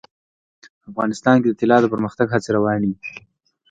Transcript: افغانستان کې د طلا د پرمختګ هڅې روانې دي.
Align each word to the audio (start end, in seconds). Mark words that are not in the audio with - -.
افغانستان 0.89 1.35
کې 1.41 1.47
د 1.49 1.55
طلا 1.59 1.77
د 1.81 1.85
پرمختګ 1.93 2.27
هڅې 2.31 2.49
روانې 2.57 2.85
دي. 2.99 3.09